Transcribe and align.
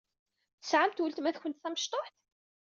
Tesɛamt 0.59 1.01
weltma-tkent 1.01 1.61
tamecṭuḥt? 1.63 2.15